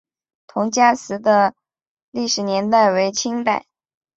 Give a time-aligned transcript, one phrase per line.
[0.47, 1.53] 彭家祠的
[2.09, 3.67] 历史年代为清代。